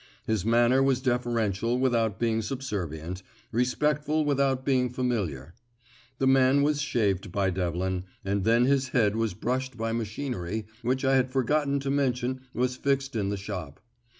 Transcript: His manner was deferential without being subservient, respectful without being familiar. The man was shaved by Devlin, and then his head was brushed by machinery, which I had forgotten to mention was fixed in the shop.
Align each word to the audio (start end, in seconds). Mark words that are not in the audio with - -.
His 0.25 0.43
manner 0.43 0.81
was 0.81 0.99
deferential 0.99 1.77
without 1.77 2.17
being 2.17 2.41
subservient, 2.41 3.21
respectful 3.51 4.25
without 4.25 4.65
being 4.65 4.89
familiar. 4.89 5.53
The 6.17 6.25
man 6.25 6.63
was 6.63 6.81
shaved 6.81 7.31
by 7.31 7.51
Devlin, 7.51 8.05
and 8.25 8.43
then 8.43 8.65
his 8.65 8.87
head 8.97 9.15
was 9.15 9.35
brushed 9.35 9.77
by 9.77 9.91
machinery, 9.91 10.65
which 10.81 11.05
I 11.05 11.17
had 11.17 11.29
forgotten 11.29 11.79
to 11.81 11.91
mention 11.91 12.41
was 12.51 12.77
fixed 12.77 13.15
in 13.15 13.29
the 13.29 13.37
shop. 13.37 13.79